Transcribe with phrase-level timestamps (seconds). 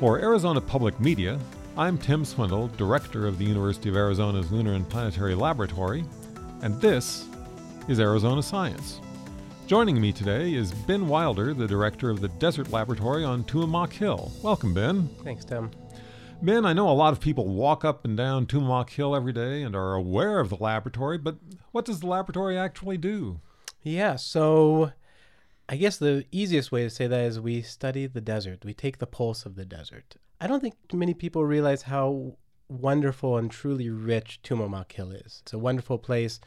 [0.00, 1.38] For Arizona Public Media,
[1.76, 6.06] I'm Tim Swindle, Director of the University of Arizona's Lunar and Planetary Laboratory,
[6.62, 7.26] and this
[7.86, 9.02] is Arizona Science.
[9.66, 14.32] Joining me today is Ben Wilder, the Director of the Desert Laboratory on Tumamoc Hill.
[14.42, 15.06] Welcome, Ben.
[15.22, 15.70] Thanks, Tim.
[16.40, 19.60] Ben, I know a lot of people walk up and down Tumamoc Hill every day
[19.60, 21.36] and are aware of the laboratory, but
[21.72, 23.38] what does the laboratory actually do?
[23.82, 24.92] Yeah, so
[25.70, 28.64] I guess the easiest way to say that is we study the desert.
[28.64, 30.16] We take the pulse of the desert.
[30.40, 32.34] I don't think many people realize how
[32.68, 35.42] wonderful and truly rich Tumamoc Hill is.
[35.42, 36.40] It's a wonderful place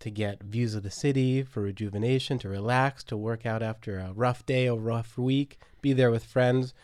[0.00, 4.12] to get views of the city, for rejuvenation, to relax, to work out after a
[4.12, 6.74] rough day or rough week, be there with friends.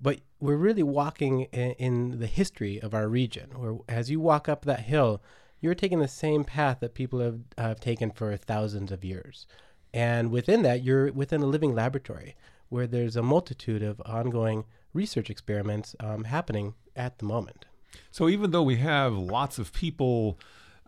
[0.00, 3.50] But we're really walking in, in the history of our region.
[3.56, 5.20] Where as you walk up that hill,
[5.60, 9.48] you're taking the same path that people have, have taken for thousands of years.
[9.94, 12.34] And within that, you're within a living laboratory
[12.68, 14.64] where there's a multitude of ongoing
[14.94, 17.66] research experiments um, happening at the moment.
[18.10, 20.38] So even though we have lots of people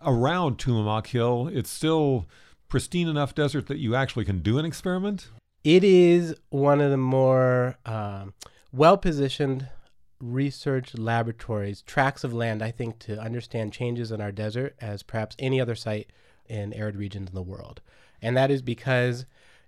[0.05, 2.27] around Tumamoc Hill, it's still
[2.69, 5.31] pristine enough desert that you actually can do an experiment?
[5.62, 8.34] It is one of the more um,
[8.73, 9.69] well positioned
[10.21, 15.37] research laboratories, tracts of land, I think, to understand changes in our desert as perhaps
[15.39, 16.11] any other site
[16.47, 17.81] in arid regions in the world
[18.25, 19.27] and that is because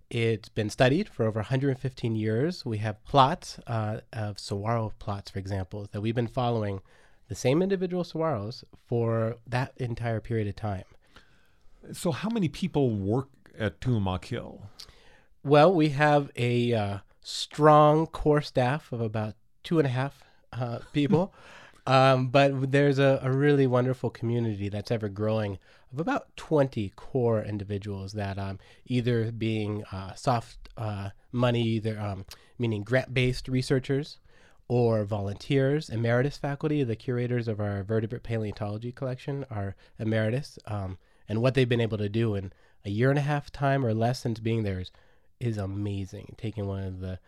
[0.08, 2.64] it's been studied for over 115 years.
[2.64, 6.80] We have plots uh, of saguaro plots, for example, that we've been following
[7.28, 10.84] the same individual saguaros for that entire period of time.
[11.92, 14.62] So, how many people work at Tumamoc Hill?
[15.44, 20.78] Well, we have a uh, strong core staff of about two and a half uh,
[20.92, 21.34] people.
[21.86, 25.58] Um, but there's a, a, really wonderful community that's ever growing
[25.92, 32.24] of about 20 core individuals that um, either being uh, soft uh, money, either um,
[32.58, 34.18] meaning grant-based researchers
[34.66, 40.58] or volunteers, emeritus faculty, the curators of our vertebrate paleontology collection are emeritus.
[40.66, 40.98] Um,
[41.28, 42.52] and what they've been able to do in
[42.84, 44.90] a year and a half time or less since being there is,
[45.38, 46.34] is amazing.
[46.36, 47.20] Taking one of the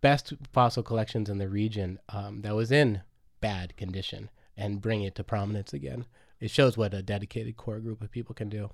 [0.00, 3.00] best fossil collections in the region um, that was in
[3.44, 6.06] bad condition and bring it to prominence again.
[6.40, 8.70] It shows what a dedicated core group of people can do.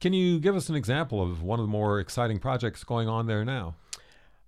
[0.00, 3.26] Can you give us an example of one of the more exciting projects going on
[3.26, 3.74] there now?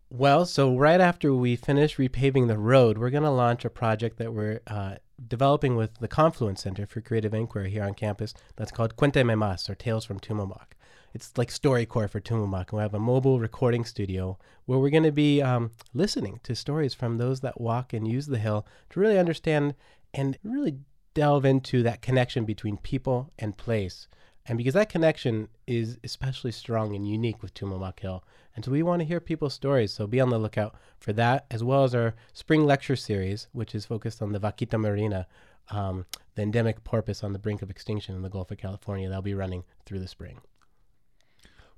[0.09, 4.19] Well, so right after we finish repaving the road, we're going to launch a project
[4.19, 8.71] that we're uh, developing with the Confluence Center for Creative Inquiry here on campus that's
[8.71, 10.76] called Cuéntame Más, or Tales from Tumamoc
[11.15, 12.71] it's like StoryCorps for Tumamoc.
[12.71, 16.55] And we have a mobile recording studio where we're going to be um, listening to
[16.55, 19.75] stories from those that walk and use the hill to really understand
[20.13, 20.79] and really
[21.15, 24.09] delve into that connection between people and place.
[24.49, 28.23] And because that connection is especially strong and unique with Tumamoc Hill.
[28.55, 29.93] And so we want to hear people's stories.
[29.93, 33.75] So be on the lookout for that, as well as our spring lecture series, which
[33.75, 35.27] is focused on the Vaquita marina,
[35.71, 36.07] um,
[36.37, 39.09] the endemic porpoise on the brink of extinction in the Gulf of California.
[39.09, 40.39] That'll be running through the spring.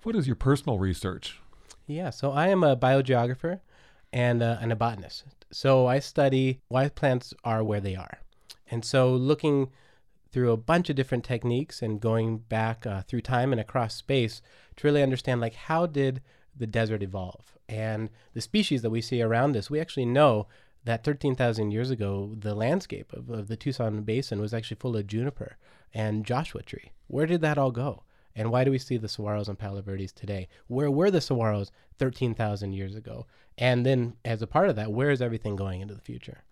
[0.03, 1.41] What is your personal research?
[1.87, 3.61] Yeah, so I am a biogeographer
[4.13, 5.25] and, uh, and a botanist.
[5.51, 8.21] So I study why plants are where they are.
[8.71, 9.71] And so looking
[10.31, 14.43] through a bunch of different techniques and going back uh, through time and across space
[14.77, 16.21] to really understand like how did
[16.57, 20.47] the desert evolve and the species that we see around us we actually know
[20.85, 25.07] that 13,000 years ago the landscape of, of the Tucson basin was actually full of
[25.07, 25.57] juniper
[25.95, 28.03] and Joshua tree where did that all go
[28.39, 30.49] and why do we see the saguaros and palo verdes today?
[30.69, 33.27] Where were the saguaros 13,000 years ago?
[33.59, 36.45] And then, as a part of that, where is everything going into the future?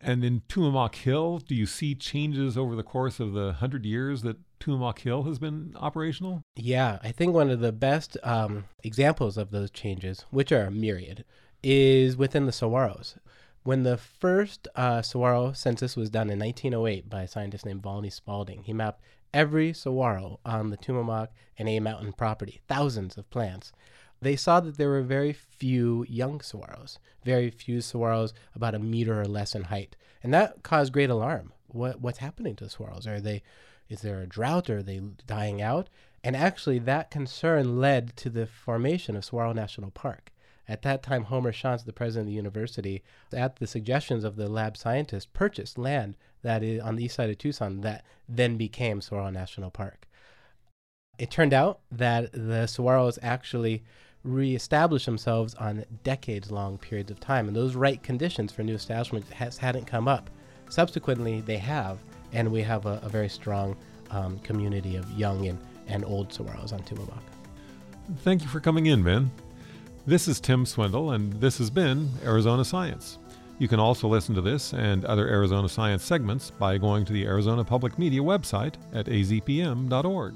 [0.00, 4.22] And in Tumamoc Hill, do you see changes over the course of the 100 years
[4.22, 6.42] that Tumamoc Hill has been operational?
[6.54, 10.70] Yeah, I think one of the best um, examples of those changes, which are a
[10.70, 11.24] myriad,
[11.62, 13.16] is within the saguaros.
[13.62, 18.10] When the first uh, saguaro census was done in 1908 by a scientist named Volney
[18.10, 19.02] Spalding, he mapped
[19.36, 23.70] every saguaro on the Tumamoc and A Mountain property, thousands of plants.
[24.22, 29.20] They saw that there were very few young saguaros, very few saguaros about a meter
[29.20, 31.52] or less in height, and that caused great alarm.
[31.66, 33.06] What what's happening to the saguaros?
[33.06, 33.42] Are they
[33.90, 34.70] is there a drought?
[34.70, 35.90] Are they dying out?
[36.24, 40.32] And actually, that concern led to the formation of Saguaro National Park.
[40.66, 44.48] At that time, Homer Shantz, the president of the university, at the suggestions of the
[44.48, 46.16] lab scientists, purchased land
[46.46, 50.06] that is on the east side of Tucson that then became Saguaro National Park.
[51.18, 53.82] It turned out that the saguaros actually
[54.22, 59.28] reestablished themselves on decades long periods of time, and those right conditions for new establishment
[59.30, 60.30] has, hadn't come up.
[60.68, 61.98] Subsequently, they have,
[62.32, 63.76] and we have a, a very strong
[64.10, 65.58] um, community of young and,
[65.88, 67.22] and old saguaros on Tumamoc.
[68.18, 69.30] Thank you for coming in, Ben.
[70.06, 73.18] This is Tim Swindle, and this has been Arizona Science.
[73.58, 77.24] You can also listen to this and other Arizona Science segments by going to the
[77.24, 80.34] Arizona Public Media website at azpm.org.